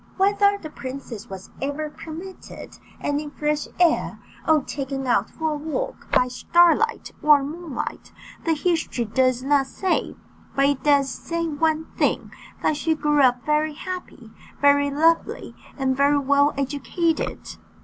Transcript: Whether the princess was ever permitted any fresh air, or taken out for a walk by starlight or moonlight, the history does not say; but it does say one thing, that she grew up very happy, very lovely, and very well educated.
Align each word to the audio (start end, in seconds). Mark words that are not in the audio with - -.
Whether 0.17 0.57
the 0.57 0.71
princess 0.71 1.29
was 1.29 1.51
ever 1.61 1.91
permitted 1.91 2.79
any 2.99 3.29
fresh 3.29 3.67
air, 3.79 4.17
or 4.47 4.63
taken 4.63 5.05
out 5.05 5.29
for 5.29 5.51
a 5.51 5.55
walk 5.57 6.11
by 6.11 6.27
starlight 6.27 7.11
or 7.21 7.43
moonlight, 7.43 8.11
the 8.43 8.55
history 8.55 9.05
does 9.05 9.43
not 9.43 9.67
say; 9.67 10.15
but 10.55 10.65
it 10.65 10.81
does 10.81 11.07
say 11.07 11.45
one 11.45 11.85
thing, 11.97 12.31
that 12.63 12.77
she 12.77 12.95
grew 12.95 13.21
up 13.21 13.45
very 13.45 13.75
happy, 13.75 14.31
very 14.59 14.89
lovely, 14.89 15.55
and 15.77 15.95
very 15.95 16.17
well 16.17 16.51
educated. 16.57 17.57